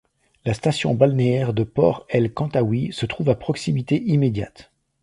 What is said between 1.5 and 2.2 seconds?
de Port